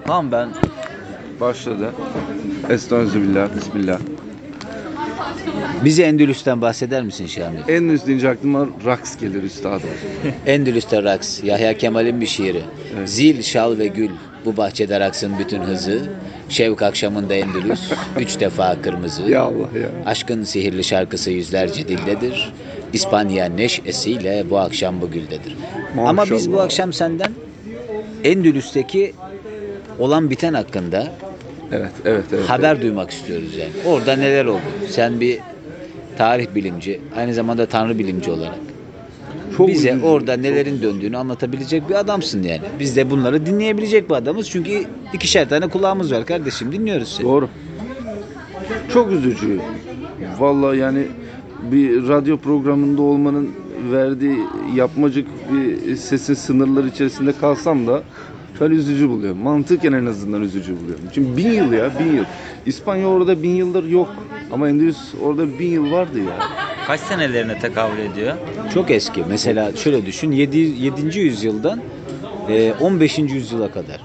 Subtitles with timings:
[0.00, 0.48] Tamam ben
[1.40, 1.92] Başladı.
[2.70, 3.98] Estağfirullah, bismillah.
[5.84, 7.58] Bize Endülüs'ten bahseder misin Şamil?
[7.68, 9.88] En üst deyince aklıma raks gelir üstadım.
[10.46, 12.62] Endülüs'te raks, Yahya Kemal'in bir şiiri.
[12.98, 13.08] Evet.
[13.08, 14.10] Zil, şal ve gül,
[14.44, 16.02] bu bahçede raksın bütün hızı.
[16.48, 19.22] Şevk akşamında Endülüs, üç defa kırmızı.
[19.22, 19.88] Ya Allah ya.
[20.06, 22.52] Aşkın sihirli şarkısı yüzlerce dildedir.
[22.92, 25.56] İspanya neşesiyle bu akşam bu güldedir.
[25.98, 26.64] Ama biz bu Maşallah.
[26.64, 27.32] akşam senden
[28.24, 29.12] Endülüs'teki
[29.98, 31.12] olan biten hakkında
[31.72, 32.48] Evet, evet, evet.
[32.50, 33.70] haber duymak istiyoruz yani.
[33.86, 34.60] Orada neler oldu?
[34.90, 35.38] Sen bir
[36.18, 38.58] tarih bilimci, aynı zamanda tanrı bilimci olarak
[39.56, 42.60] Çok bize üzücü, orada çok- nelerin döndüğünü anlatabilecek bir adamsın yani.
[42.80, 44.50] Biz de bunları dinleyebilecek bir adamız.
[44.50, 46.72] Çünkü ikişer tane kulağımız var kardeşim.
[46.72, 47.26] Dinliyoruz seni.
[47.26, 47.48] Doğru.
[48.92, 49.60] Çok üzücü.
[50.38, 51.06] Vallahi yani
[51.62, 53.50] bir radyo programında olmanın
[53.92, 54.38] verdiği
[54.74, 58.02] yapmacık bir sesin sınırları içerisinde kalsam da
[58.60, 59.38] ben üzücü buluyorum.
[59.38, 61.04] Mantıken en azından üzücü buluyorum.
[61.14, 62.24] Çünkü bin yıl ya bin yıl.
[62.66, 64.08] İspanya orada bin yıldır yok.
[64.52, 66.38] Ama Endülüs orada bin yıl vardı ya.
[66.86, 68.34] kaç senelerine tekabül ediyor?
[68.74, 69.24] Çok eski.
[69.28, 70.32] Mesela şöyle düşün.
[70.32, 70.58] 7.
[70.58, 71.18] 7.
[71.18, 71.80] yüzyıldan
[72.48, 73.18] e, 15.
[73.18, 74.00] yüzyıla kadar.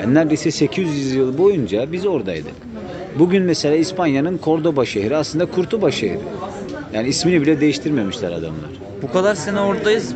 [0.00, 2.54] Yani neredeyse 800 yıl boyunca biz oradaydık.
[3.18, 6.20] Bugün mesela İspanya'nın Cordoba şehri aslında Kurtuba şehri.
[6.92, 8.70] Yani ismini bile değiştirmemişler adamlar.
[9.02, 10.14] Bu kadar sene oradayız.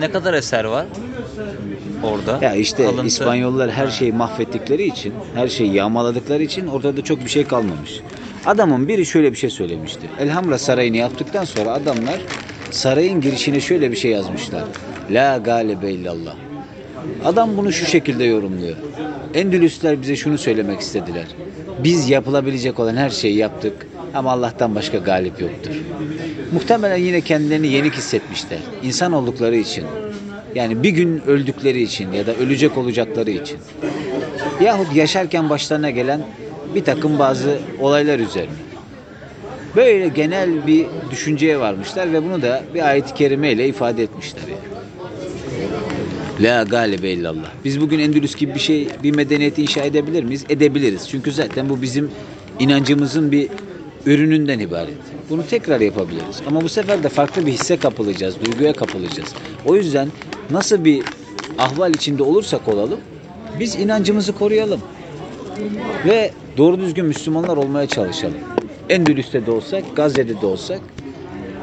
[0.00, 0.86] Ne kadar eser var?
[2.02, 2.38] Orada.
[2.42, 3.06] Ya işte Kalıntı.
[3.06, 8.00] İspanyollar her şeyi mahvettikleri için, her şeyi yağmaladıkları için ortada çok bir şey kalmamış.
[8.46, 10.00] Adamın biri şöyle bir şey söylemişti.
[10.20, 12.20] Elhamra Sarayı'nı yaptıktan sonra adamlar
[12.70, 14.64] sarayın girişine şöyle bir şey yazmışlar.
[15.10, 16.34] La galibe illallah.
[17.24, 18.76] Adam bunu şu şekilde yorumluyor.
[19.34, 21.26] Endülüsler bize şunu söylemek istediler.
[21.84, 25.70] Biz yapılabilecek olan her şeyi yaptık ama Allah'tan başka galip yoktur.
[26.52, 28.58] Muhtemelen yine kendilerini yenik hissetmişler.
[28.82, 29.84] İnsan oldukları için.
[30.54, 33.58] Yani bir gün öldükleri için ya da ölecek olacakları için.
[34.60, 36.20] Yahut yaşarken başlarına gelen
[36.74, 38.52] bir takım bazı olaylar üzerine.
[39.76, 44.72] Böyle genel bir düşünceye varmışlar ve bunu da bir ayet-i kerimeyle ifade etmişler yani.
[46.40, 47.50] La galibe illallah.
[47.64, 50.44] Biz bugün Endülüs gibi bir şey, bir medeniyet inşa edebilir miyiz?
[50.48, 51.08] Edebiliriz.
[51.08, 52.10] Çünkü zaten bu bizim
[52.58, 53.48] inancımızın bir
[54.06, 54.94] ürününden ibaret.
[55.30, 56.42] Bunu tekrar yapabiliriz.
[56.46, 59.34] Ama bu sefer de farklı bir hisse kapılacağız, duyguya kapılacağız.
[59.66, 60.08] O yüzden
[60.50, 61.04] nasıl bir
[61.58, 63.00] ahval içinde olursak olalım,
[63.60, 64.80] biz inancımızı koruyalım.
[66.06, 68.38] Ve doğru düzgün Müslümanlar olmaya çalışalım.
[68.88, 70.80] Endülüs'te de olsak, Gazze'de de olsak,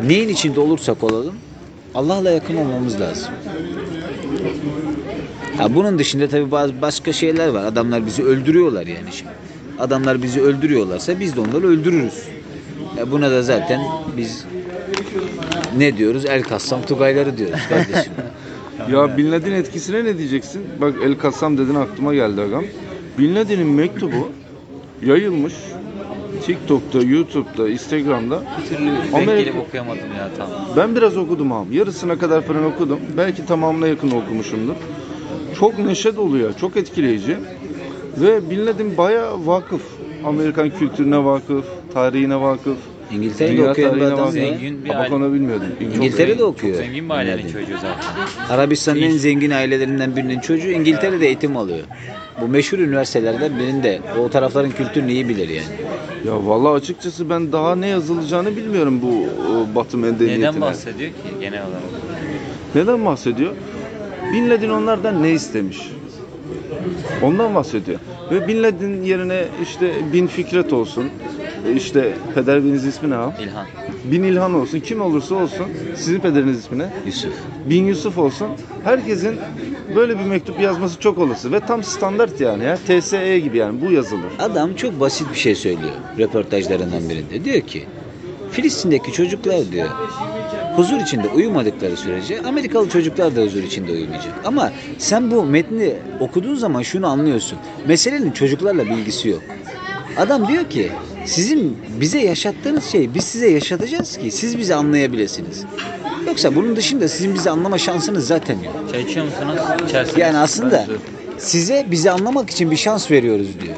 [0.07, 1.35] neyin içinde olursak olalım,
[1.95, 3.29] Allah'la yakın olmamız lazım.
[5.57, 7.65] Ha bunun dışında tabii bazı başka şeyler var.
[7.65, 9.31] Adamlar bizi öldürüyorlar yani şimdi.
[9.79, 12.23] Adamlar bizi öldürüyorlarsa biz de onları öldürürüz.
[12.97, 13.81] Ya buna da zaten
[14.17, 14.45] biz
[15.77, 16.25] ne diyoruz?
[16.25, 18.13] El kassam tugayları diyoruz kardeşim.
[18.91, 20.61] Ya Bin Laden etkisine ne diyeceksin?
[20.81, 22.63] Bak El Kassam dedin aklıma geldi agam.
[23.17, 24.29] Bin Laden'in mektubu
[25.05, 25.53] yayılmış.
[26.45, 28.43] TikTok'ta, YouTube'da, Instagram'da.
[28.63, 30.47] Bir türlü Amerika- gelip okuyamadım ya tam.
[30.77, 31.75] Ben biraz okudum abi.
[31.75, 32.99] Yarısına kadar falan okudum.
[33.17, 34.73] Belki tamamına yakın okumuşumdur.
[35.59, 36.53] Çok neşe dolu ya.
[36.53, 37.37] Çok etkileyici.
[38.21, 39.81] Ve Bin Laden bayağı vakıf.
[40.25, 42.77] Amerikan kültürüne vakıf, tarihine vakıf.
[43.11, 44.31] İngiltere'de dünya bir tarihine adam ya.
[44.31, 45.15] Zengin bir Bak aile.
[45.15, 45.67] onu bilmiyordum.
[45.95, 46.75] İngiltere'de Çok okuyor.
[46.77, 47.53] zengin bir ailenin Bin Laden.
[47.61, 48.13] çocuğu zaten.
[48.49, 51.79] Arabistan'ın en zengin ailelerinden birinin çocuğu İngiltere'de eğitim alıyor.
[52.41, 53.99] Bu meşhur üniversitelerden birinde.
[54.25, 55.67] O tarafların kültürünü iyi bilir yani.
[56.27, 60.39] Ya vallahi açıkçası ben daha ne yazılacağını bilmiyorum bu e, Batı medeniyetine.
[60.49, 61.81] Neden bahsediyor ki genel olarak?
[62.75, 63.51] Neden bahsediyor?
[64.33, 65.77] Bin Laden onlardan ne istemiş?
[67.23, 67.99] Ondan bahsediyor.
[68.31, 71.09] Ve Bin Laden yerine işte Bin Fikret olsun.
[71.75, 73.33] işte pederiniz ismi ne abi?
[73.43, 73.65] İlhan.
[74.11, 74.79] Bin İlhan olsun.
[74.79, 75.65] Kim olursa olsun.
[75.95, 76.89] Sizin pederiniz ismi ne?
[77.05, 77.33] Yusuf.
[77.69, 78.47] Bin Yusuf olsun.
[78.83, 79.35] Herkesin
[79.95, 81.51] böyle bir mektup yazması çok olası.
[81.51, 82.77] Ve tam standart yani ya.
[82.77, 84.31] TSE gibi yani bu yazılır.
[84.39, 87.45] Adam çok basit bir şey söylüyor röportajlarından birinde.
[87.45, 87.83] Diyor ki
[88.51, 89.89] Filistin'deki çocuklar diyor
[90.79, 94.33] huzur içinde uyumadıkları sürece Amerikalı çocuklar da huzur içinde uyumayacak.
[94.45, 97.59] Ama sen bu metni okuduğun zaman şunu anlıyorsun.
[97.87, 99.41] Meselenin çocuklarla bir ilgisi yok.
[100.17, 100.91] Adam diyor ki
[101.25, 105.63] sizin bize yaşattığınız şeyi biz size yaşatacağız ki siz bizi anlayabilirsiniz.
[106.27, 108.75] Yoksa bunun dışında sizin bizi anlama şansınız zaten yok.
[108.91, 109.55] Çay içiyor musunuz?
[109.87, 110.17] İçersiniz.
[110.17, 110.85] Yani aslında
[111.37, 113.75] size bizi anlamak için bir şans veriyoruz diyor.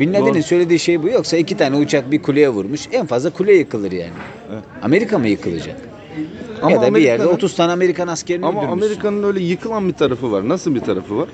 [0.00, 2.80] Bin Laden'in söylediği şey bu yoksa iki tane uçak bir kuleye vurmuş.
[2.92, 4.12] En fazla kule yıkılır yani.
[4.52, 4.62] Evet.
[4.82, 5.93] Amerika mı yıkılacak?
[6.64, 8.86] Ama ya da bir yerde Amerika'nın- 30 tane Amerikan askerini Ama öldürmüşsün.
[8.86, 10.48] Amerika'nın öyle yıkılan bir tarafı var.
[10.48, 11.28] Nasıl bir tarafı var?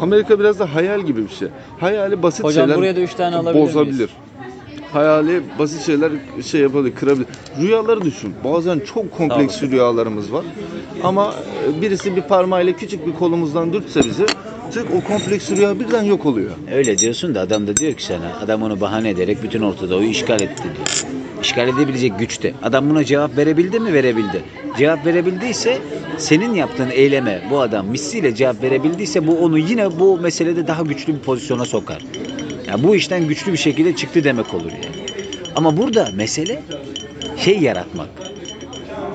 [0.00, 1.48] Amerika biraz da hayal gibi bir şey.
[1.80, 3.74] Hayali basit Hocam şeyler buraya da üç tane alabilir miyiz?
[3.74, 4.10] bozabilir.
[4.92, 6.12] Hayali basit şeyler
[6.46, 7.26] şey yapabilir, kırabilir.
[7.60, 8.34] Rüyaları düşün.
[8.44, 10.44] Bazen çok kompleks rüyalarımız var.
[11.04, 11.34] Ama
[11.78, 14.26] e, birisi bir parmağıyla küçük bir kolumuzdan dürtse bizi
[14.66, 16.50] artık o kompleks rüya birden yok oluyor.
[16.74, 20.08] Öyle diyorsun da adam da diyor ki sana adam onu bahane ederek bütün Orta Doğu'yu
[20.08, 21.12] işgal etti diyor.
[21.42, 22.54] İşgal edebilecek güçte.
[22.62, 23.92] Adam buna cevap verebildi mi?
[23.92, 24.42] Verebildi.
[24.78, 25.78] Cevap verebildiyse
[26.18, 31.14] senin yaptığın eyleme bu adam misliyle cevap verebildiyse bu onu yine bu meselede daha güçlü
[31.14, 32.02] bir pozisyona sokar.
[32.68, 35.06] Yani bu işten güçlü bir şekilde çıktı demek olur yani.
[35.56, 36.62] Ama burada mesele
[37.36, 38.08] şey yaratmak.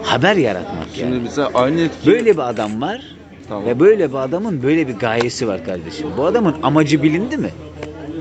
[0.04, 1.14] Haber yaratmak yani.
[1.14, 3.02] Şimdi bize aynı etki Böyle bir adam var
[3.48, 3.66] Tamam.
[3.66, 6.08] ve böyle bir adamın böyle bir gayesi var kardeşim.
[6.18, 7.50] Bu adamın amacı bilindi mi?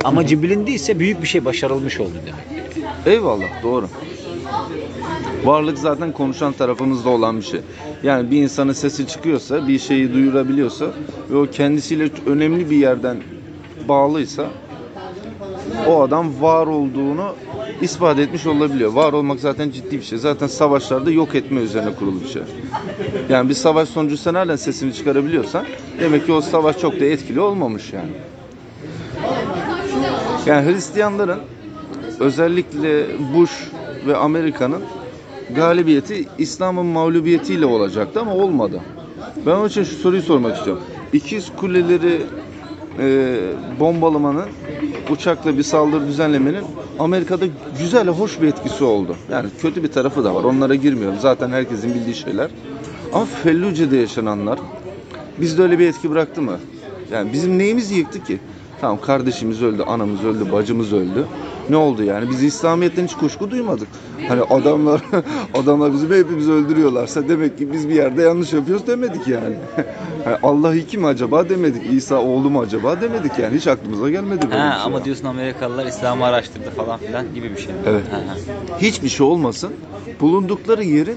[0.05, 2.57] Amacı bilindiyse büyük bir şey başarılmış oldu demek.
[3.07, 3.89] Eyvallah doğru.
[5.45, 7.61] Varlık zaten konuşan tarafımızda olan bir şey.
[8.03, 10.87] Yani bir insanın sesi çıkıyorsa, bir şeyi duyurabiliyorsa
[11.31, 13.17] ve o kendisiyle önemli bir yerden
[13.89, 14.47] bağlıysa
[15.87, 17.35] o adam var olduğunu
[17.81, 18.93] ispat etmiş olabiliyor.
[18.93, 20.19] Var olmak zaten ciddi bir şey.
[20.19, 22.43] Zaten savaşlarda yok etme üzerine kurulu bir şey.
[23.29, 25.67] Yani bir savaş sonucu sen halen sesini çıkarabiliyorsan
[26.01, 28.11] demek ki o savaş çok da etkili olmamış yani.
[30.47, 31.39] Yani Hristiyanların
[32.21, 33.53] özellikle Bush
[34.07, 34.83] ve Amerika'nın
[35.57, 38.81] galibiyeti İslam'ın mağlubiyetiyle olacaktı ama olmadı.
[39.47, 40.83] Ben onun için şu soruyu sormak istiyorum.
[41.13, 42.23] İkiz kuleleri
[42.99, 43.37] e,
[43.81, 44.47] bombalamanın
[45.11, 46.65] uçakla bir saldırı düzenlemenin
[46.99, 47.45] Amerika'da
[47.79, 49.17] güzel, hoş bir etkisi oldu.
[49.31, 50.45] Yani kötü bir tarafı da var.
[50.45, 51.19] Onlara girmiyorum.
[51.21, 52.51] Zaten herkesin bildiği şeyler.
[53.13, 54.59] Ama Felluce'de yaşananlar
[55.41, 56.59] bizde öyle bir etki bıraktı mı?
[57.13, 58.39] Yani bizim neyimiz yıktı ki?
[58.81, 61.27] Tamam kardeşimiz öldü, anamız öldü, bacımız öldü.
[61.71, 62.31] Ne oldu yani?
[62.31, 63.89] Biz İslamiyet'ten hiç kuşku duymadık.
[64.29, 65.01] Hani adamlar
[65.55, 69.57] adamlar bizim hepimizi öldürüyorlarsa demek ki biz bir yerde yanlış yapıyoruz demedik yani.
[70.25, 71.93] Hani Allah iki mi acaba demedik.
[71.93, 73.57] İsa oğlu mu acaba demedik yani.
[73.57, 74.83] Hiç aklımıza gelmedi böyle Ha, şey.
[74.85, 77.75] ama diyorsun Amerikalılar İslam'ı araştırdı falan filan gibi bir şey.
[77.87, 78.03] Evet.
[78.11, 78.37] Ha, ha.
[78.81, 79.73] hiçbir şey olmasın.
[80.21, 81.17] Bulundukları yerin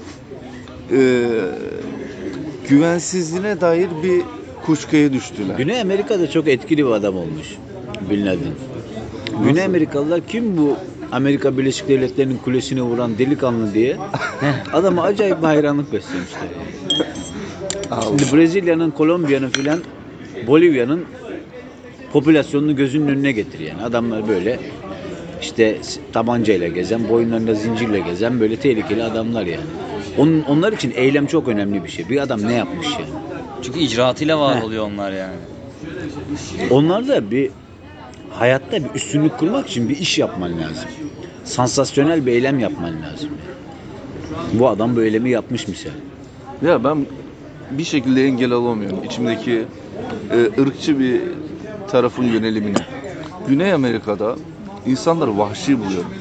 [0.92, 1.26] e,
[2.68, 4.22] güvensizliğine dair bir
[4.66, 5.54] kuşkuya düştüler.
[5.56, 7.56] Güney Amerika'da çok etkili bir adam olmuş
[8.10, 8.52] Bin Laden.
[9.44, 10.76] Güney Amerikalılar kim bu
[11.12, 13.96] Amerika Birleşik Devletleri'nin kulesine vuran delikanlı diye
[14.72, 16.40] adama acayip bir hayranlık beslemişler.
[18.08, 19.78] Şimdi Brezilya'nın, Kolombiya'nın filan
[20.46, 21.04] Bolivya'nın
[22.12, 23.82] popülasyonunu gözünün önüne getir yani.
[23.82, 24.58] Adamlar böyle
[25.42, 25.78] işte
[26.12, 29.64] tabancayla gezen, boyunlarında zincirle gezen böyle tehlikeli adamlar yani.
[30.18, 32.08] Onun, onlar için eylem çok önemli bir şey.
[32.08, 33.10] Bir adam ne yapmış yani?
[33.62, 34.64] Çünkü icraatıyla var Heh.
[34.64, 35.34] oluyor onlar yani.
[36.70, 37.50] Onlar da bir
[38.40, 40.88] hayatta bir üstünlük kurmak için bir iş yapman lazım.
[41.44, 43.30] Sansasyonel bir eylem yapman lazım.
[44.52, 45.90] Bu adam bu eylemi yapmış misal.
[46.62, 47.06] Ya ben
[47.70, 49.64] bir şekilde engel alamıyorum içimdeki
[50.30, 51.20] e, ırkçı bir
[51.90, 52.78] tarafın yönelimini.
[53.48, 54.36] Güney Amerika'da
[54.86, 56.14] insanları vahşi buluyorum.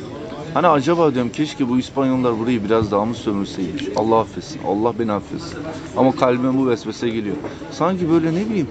[0.53, 3.89] Hani acaba diyorum keşke bu İspanyollar burayı biraz daha mı sömürseymiş.
[3.95, 4.61] Allah affetsin.
[4.63, 5.59] Allah beni affetsin.
[5.95, 7.37] Ama kalbime bu vesvese geliyor.
[7.69, 8.67] Sanki böyle ne bileyim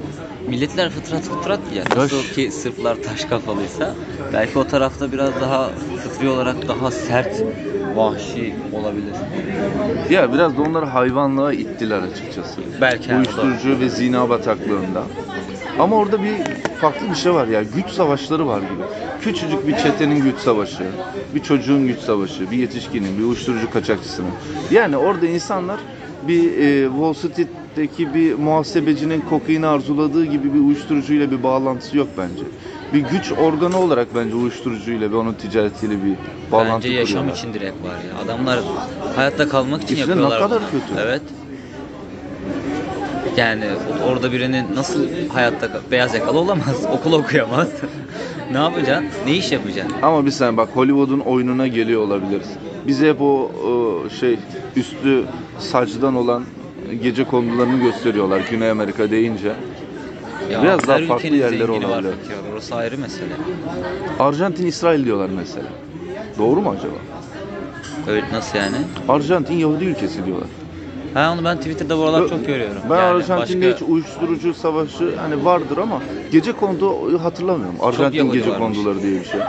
[0.46, 1.84] Milletler fıtrat fıtrat ya.
[1.94, 3.96] Nasıl Yaş- ki Sırplar taş kafalıysa
[4.32, 7.44] belki o tarafta biraz daha fıtri olarak daha sert,
[7.96, 9.16] vahşi olabilir.
[10.10, 12.62] ya biraz da onları hayvanlığa ittiler açıkçası.
[12.80, 15.06] Belki Uyuşturucu ve zina bataklığında.
[15.78, 16.34] Ama orada bir
[16.80, 17.62] farklı bir şey var ya.
[17.62, 18.82] Güç savaşları var gibi.
[19.20, 20.84] Küçücük bir çetenin güç savaşı,
[21.34, 24.30] bir çocuğun güç savaşı, bir yetişkinin, bir uyuşturucu kaçakçısının.
[24.70, 25.80] Yani orada insanlar
[26.28, 32.42] bir e, Wall Street'teki bir muhasebecinin kokaini arzuladığı gibi bir uyuşturucuyla bir bağlantısı yok bence.
[32.94, 36.14] Bir güç organı olarak bence uyuşturucuyla ve onun ticaretiyle bir
[36.52, 37.36] bağlantı Bence yaşam kuruyorlar.
[37.36, 38.24] için direkt var ya.
[38.24, 38.60] Adamlar
[39.16, 40.38] hayatta kalmak için İşte ne yapıyorlar.
[40.40, 40.70] kadar bunu.
[40.70, 41.00] kötü.
[41.00, 41.22] Evet.
[43.38, 43.64] Yani
[44.06, 47.68] orada birinin nasıl hayatta beyaz yakalı olamaz, okul okuyamaz.
[48.52, 49.08] ne yapacaksın?
[49.26, 49.96] Ne iş yapacaksın?
[50.02, 52.48] Ama bir sen bak Hollywood'un oyununa geliyor olabiliriz.
[52.86, 54.38] Bize hep o, o şey
[54.76, 55.24] üstü
[55.58, 56.44] sacdan olan
[57.02, 59.52] gece konularını gösteriyorlar Güney Amerika deyince.
[60.52, 62.14] Ya Biraz daha farklı var olabilir.
[62.52, 63.34] Orası ayrı mesele.
[64.18, 65.68] Arjantin İsrail diyorlar mesela.
[66.38, 66.96] Doğru mu acaba?
[68.08, 68.76] Öyle nasıl yani?
[69.08, 70.48] Arjantin Yahudi ülkesi diyorlar.
[71.18, 72.82] Ha onu ben Twitter'da bu aralar çok görüyorum.
[72.90, 77.76] Ben Yani Arjantin'de başka- hiç uyuşturucu savaşı hani vardır ama gece kondu hatırlamıyorum.
[77.80, 78.76] Arjantin gece varmış.
[78.76, 79.40] konduları diye bir şey.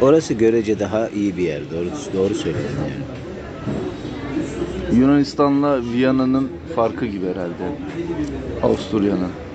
[0.00, 1.60] Orası görece daha iyi bir yer.
[1.70, 3.06] Doğru, doğru söyledin yani.
[5.00, 7.64] Yunanistan'la Viyana'nın farkı gibi herhalde.
[8.62, 9.45] Avusturya'nın.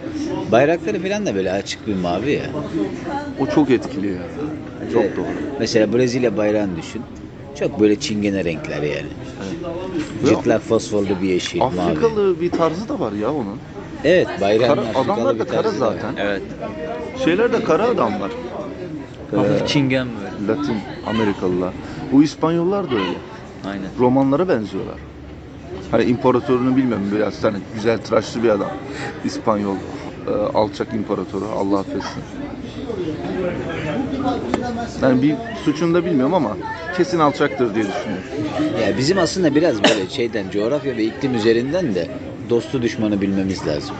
[0.51, 2.49] Bayrakları falan da böyle açık bir mavi ya.
[3.39, 4.27] O çok etkili ya.
[4.93, 5.15] Çok Evet.
[5.17, 5.27] doğru.
[5.59, 7.01] Mesela Brezilya bayrağını düşün.
[7.55, 9.09] Çok böyle çingene renkler yani.
[10.25, 11.81] Cırtlak fosforlu bir yeşil, mavi.
[11.81, 13.59] Afrikalı bir tarzı da var ya onun.
[14.03, 15.93] Evet, bayrağın Kara- Afrikalı adamlar bir da kara tarzı da var.
[15.93, 16.15] zaten.
[16.17, 16.43] Evet.
[17.15, 18.31] Şeyler de kara adamlar.
[19.35, 20.47] Hafif çingen böyle.
[20.47, 21.73] Latin Amerikalılar.
[22.11, 23.17] Bu İspanyollar da öyle.
[23.65, 23.89] Aynen.
[23.99, 24.99] Romanlara benziyorlar.
[25.91, 28.71] Hani imparatorunu bilmiyorum biraz hani güzel tıraşlı bir adam.
[29.23, 29.75] İspanyol
[30.27, 32.21] e, alçak imparatoru Allah affetsin.
[35.01, 35.35] Yani bir
[35.65, 36.57] suçunu da bilmiyorum ama
[36.97, 38.27] kesin alçaktır diye düşünüyorum.
[38.81, 42.07] Ya bizim aslında biraz böyle şeyden coğrafya ve iklim üzerinden de
[42.49, 43.95] dostu düşmanı bilmemiz lazım.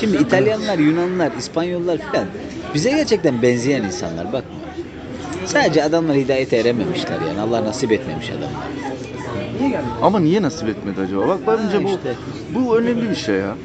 [0.00, 2.26] Şimdi İtalyanlar, Yunanlar, İspanyollar filan
[2.74, 4.56] bize gerçekten benzeyen insanlar bakma.
[5.46, 7.40] Sadece adamlar hidayete erememişler yani.
[7.40, 8.72] Allah nasip etmemiş adamlar.
[10.02, 11.28] Ama niye nasip etmedi acaba?
[11.28, 12.14] Bak bence bu işte.
[12.54, 13.56] bu önemli bir şey ya.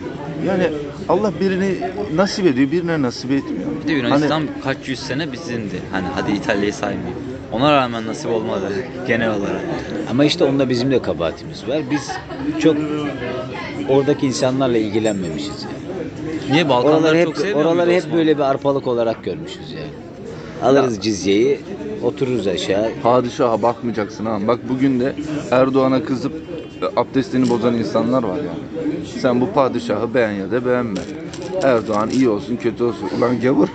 [0.45, 0.69] Yani
[1.09, 1.75] Allah birini
[2.15, 3.67] nasip ediyor, birine nasip etmiyor.
[3.83, 5.81] Bir de Yunanistan Hani kaç yüz sene bizindi.
[5.91, 7.17] Hani hadi İtalya'yı saymayayım.
[7.51, 8.71] Ona rağmen nasip olmadı
[9.07, 9.61] genel olarak.
[10.09, 11.81] Ama işte onda bizim de kabahatimiz var.
[11.91, 12.11] Biz
[12.59, 12.77] çok
[13.89, 15.77] oradaki insanlarla ilgilenmemişiz yani.
[16.51, 19.91] Niye Balkanları Oraları hep, çok sevmiyor oraları hep böyle bir arpalık olarak görmüşüz yani.
[20.63, 21.59] Alırız cizyeyi,
[22.03, 22.91] otururuz aşağı.
[23.03, 24.39] padişaha bakmayacaksın ha.
[24.47, 25.15] Bak bugün de
[25.51, 26.33] Erdoğan'a kızıp
[26.95, 28.99] abdestini bozan insanlar var yani.
[29.19, 30.99] Sen bu padişahı beğen ya da beğenme.
[31.63, 33.09] Erdoğan iyi olsun kötü olsun.
[33.17, 33.67] Ulan gavur.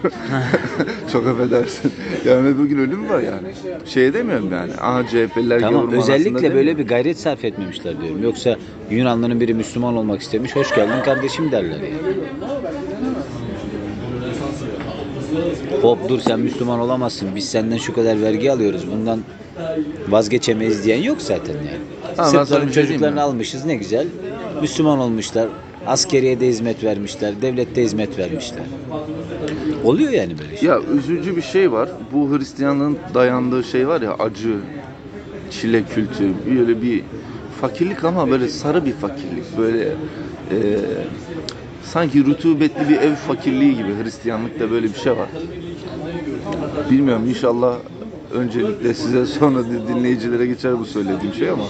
[1.13, 1.93] Çok affedersin.
[2.27, 3.49] Yani bugün ölüm var yani.
[3.87, 4.73] Şey demiyorum yani.
[4.81, 6.79] Aha CHP'liler Tamam gavur manasında özellikle böyle demiyorum.
[6.79, 8.23] bir gayret sarf etmemişler diyorum.
[8.23, 8.57] Yoksa
[8.91, 11.93] Yunanlı'nın biri Müslüman olmak istemiş, hoş geldin kardeşim derler yani.
[15.83, 17.29] Hop dur sen Müslüman olamazsın.
[17.37, 18.83] Biz senden şu kadar vergi alıyoruz.
[18.93, 19.21] Bundan
[20.09, 21.79] vazgeçemeyiz diyen yok zaten yani.
[22.19, 23.21] Ben sana Sırtların bir şey diyeyim çocuklarını mi?
[23.21, 24.07] almışız ne güzel.
[24.61, 25.49] Müslüman olmuşlar.
[25.87, 27.43] Askeriyede hizmet vermişler.
[27.43, 28.65] Devlette hizmet vermişler.
[29.85, 30.69] Oluyor yani böyle şey.
[30.69, 31.89] Ya üzücü bir şey var.
[32.13, 34.55] Bu Hristiyanlığın dayandığı şey var ya acı,
[35.51, 37.03] çile kültü, böyle bir
[37.61, 39.59] fakirlik ama böyle sarı bir fakirlik.
[39.59, 39.85] Böyle
[40.51, 40.59] e,
[41.85, 45.29] sanki rutubetli bir ev fakirliği gibi Hristiyanlıkta böyle bir şey var.
[46.91, 47.77] Bilmiyorum inşallah
[48.33, 49.59] öncelikle size sonra
[49.89, 51.65] dinleyicilere geçer bu söylediğim şey ama.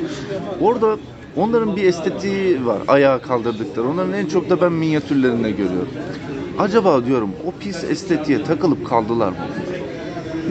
[0.60, 0.96] Orada
[1.36, 3.88] onların bir estetiği var ayağa kaldırdıkları.
[3.88, 5.88] Onların en çok da ben minyatürlerinde görüyorum.
[6.58, 9.36] Acaba diyorum o pis estetiğe takılıp kaldılar mı?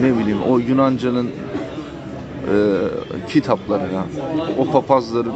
[0.00, 2.54] Ne bileyim o Yunanca'nın e,
[3.28, 4.04] kitaplarına
[4.58, 5.34] o papazların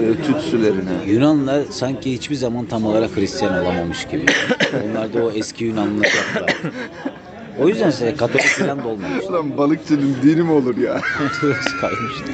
[0.00, 0.90] e, tütsülerine.
[1.06, 4.26] Yunanlılar sanki hiçbir zaman tam olarak Hristiyan olamamış gibi.
[4.90, 6.06] Onlarda o eski Yunanlılar
[6.40, 6.56] var.
[7.62, 9.24] O yüzden size Katolik falan da olmamış.
[9.28, 11.00] Ulan balıkçının dini mi olur ya?
[11.80, 12.24] Kalmıştı.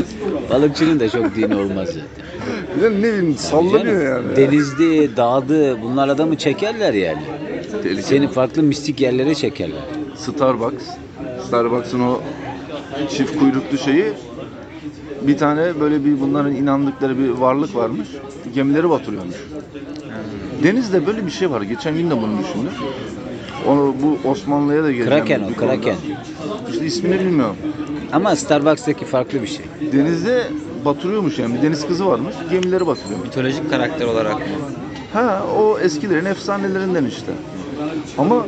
[0.50, 2.82] Balıkçının da çok dini olmaz zaten.
[2.84, 4.36] Ya ne bileyim sallanıyor yani.
[4.36, 7.22] Denizdi, dağdı bunlar adamı çekerler yani.
[7.72, 8.02] Tehlikeli.
[8.02, 9.82] Seni farklı mistik yerlere çekerler.
[10.16, 10.84] Starbucks.
[11.46, 12.20] Starbucks'ın o
[13.10, 14.04] çift kuyruklu şeyi
[15.22, 18.08] bir tane böyle bir bunların inandıkları bir varlık varmış.
[18.54, 19.36] Gemileri batırıyormuş.
[20.62, 21.62] Denizde böyle bir şey var.
[21.62, 22.72] Geçen gün de bunu düşündüm.
[23.66, 25.10] Onu bu Osmanlı'ya da geleceğim.
[25.10, 25.74] Kraken o, bir konuda.
[25.74, 25.96] kraken.
[26.70, 27.56] İşte ismini bilmiyorum.
[28.12, 29.66] Ama Starbucks'taki farklı bir şey.
[29.92, 30.46] Denizde
[30.84, 31.54] batırıyormuş yani.
[31.54, 32.34] Bir deniz kızı varmış.
[32.50, 33.28] Gemileri batırıyormuş.
[33.28, 34.44] Mitolojik karakter olarak mı?
[35.12, 37.32] Ha o eskilerin efsanelerinden işte.
[38.18, 38.46] Ama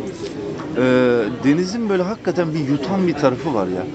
[0.76, 0.82] e,
[1.44, 3.87] denizin böyle hakikaten bir yutan bir tarafı var ya.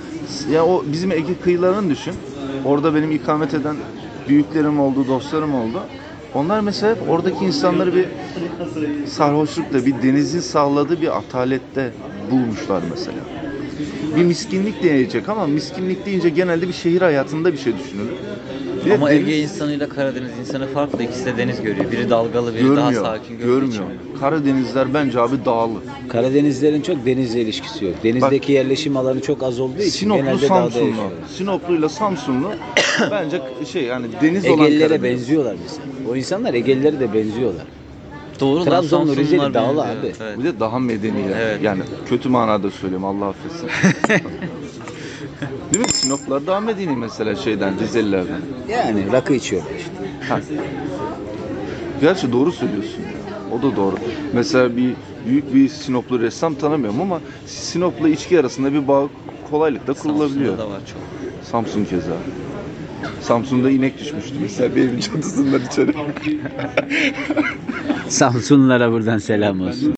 [0.54, 2.14] Ya o bizim Ege kıyılarını düşün.
[2.66, 3.76] Orada benim ikamet eden
[4.28, 5.80] büyüklerim oldu, dostlarım oldu.
[6.34, 8.12] Onlar mesela oradaki insanları bir
[9.04, 11.98] sarhoşlukla, bir denizin sağladığı bir atalette
[12.30, 13.43] bulmuşlar mesela.
[14.18, 18.12] Bir miskinlik diyecek ama miskinlik deyince genelde bir şehir hayatında bir şey düşünülür.
[18.86, 21.04] Bir Ama deniz- Ege insanıyla Karadeniz insanı farklı.
[21.04, 21.92] İkisi de deniz görüyor.
[21.92, 23.78] Biri dalgalı, biri daha görmüyor, sakin gördüğü için.
[23.80, 24.00] görmüyor.
[24.20, 25.74] Karadenizler bence abi dağlı.
[26.10, 27.94] Karadenizlerin çok denizle ilişkisi yok.
[28.04, 30.86] Denizdeki yerleşim alanı çok az olduğu için Sinoplu genelde dağda Samsunlu.
[30.88, 31.18] yaşıyorlar.
[31.38, 32.52] Sinopluyla Samsunlu
[33.12, 33.42] bence
[33.72, 35.84] şey yani deniz olan Egelilere benziyorlar mesela.
[36.12, 37.66] O insanlar Egelilere de benziyorlar.
[38.40, 40.14] Doğru Trabzonlu, Rizeli dağlı abi.
[40.22, 40.40] Evet.
[40.40, 41.40] Bir de daha medeniler.
[41.40, 41.64] Evet.
[41.64, 43.70] Yani kötü manada söylüyorum Allah affetsin.
[45.74, 45.92] Değil mi?
[45.92, 48.42] Sinoplar daha medeni mesela şeyden Rizelilerden.
[48.70, 49.94] Yani rakı içiyorlar işte.
[50.30, 50.40] Ha.
[52.02, 53.04] Gerçi doğru söylüyorsun.
[53.52, 53.96] O da doğru.
[54.34, 54.94] Mesela bir
[55.28, 59.10] büyük bir Sinoplu ressam tanımıyorum ama Sinop'la içki arasında bir bağ
[59.50, 60.58] kolaylıkla kurulabiliyor.
[60.58, 61.02] Samsun'da da var çok.
[61.52, 62.14] Samsun keza.
[63.22, 65.94] Samsun'da inek düşmüştü mesela bir evin çatısından içeri.
[68.10, 69.92] Samsunlara buradan selam olsun.